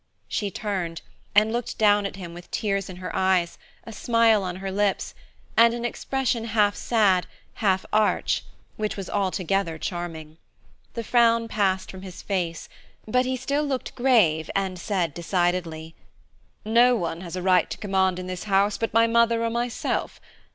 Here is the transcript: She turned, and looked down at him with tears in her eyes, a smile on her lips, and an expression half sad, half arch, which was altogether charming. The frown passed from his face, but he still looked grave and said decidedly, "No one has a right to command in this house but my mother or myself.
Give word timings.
She 0.27 0.49
turned, 0.49 1.03
and 1.35 1.53
looked 1.53 1.77
down 1.77 2.07
at 2.07 2.15
him 2.15 2.33
with 2.33 2.49
tears 2.49 2.89
in 2.89 2.95
her 2.95 3.15
eyes, 3.15 3.59
a 3.83 3.93
smile 3.93 4.41
on 4.41 4.55
her 4.55 4.71
lips, 4.71 5.13
and 5.55 5.75
an 5.75 5.85
expression 5.85 6.45
half 6.45 6.75
sad, 6.75 7.27
half 7.61 7.85
arch, 7.93 8.43
which 8.77 8.97
was 8.97 9.11
altogether 9.11 9.77
charming. 9.77 10.39
The 10.95 11.03
frown 11.03 11.47
passed 11.47 11.91
from 11.91 12.01
his 12.01 12.23
face, 12.23 12.67
but 13.07 13.27
he 13.27 13.37
still 13.37 13.61
looked 13.63 13.93
grave 13.93 14.49
and 14.55 14.79
said 14.79 15.13
decidedly, 15.13 15.93
"No 16.65 16.95
one 16.95 17.21
has 17.21 17.35
a 17.35 17.43
right 17.43 17.69
to 17.69 17.77
command 17.77 18.17
in 18.17 18.25
this 18.25 18.45
house 18.45 18.79
but 18.79 18.95
my 18.95 19.05
mother 19.05 19.43
or 19.43 19.51
myself. 19.51 20.19